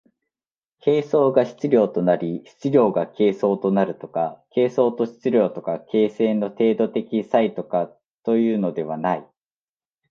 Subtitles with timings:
[0.79, 9.27] 形相が質料となり質料が形相となるとか、形相と質料とか形成の程度的差異とかというのではない。